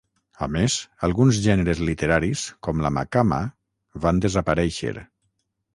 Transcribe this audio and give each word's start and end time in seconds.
A 0.43 0.45
més, 0.53 0.77
alguns 1.07 1.41
gèneres 1.43 1.83
literaris, 1.89 2.47
com 2.69 2.83
la 2.87 2.93
maqama, 2.97 3.41
van 4.07 4.25
desaparèixer. 4.27 4.99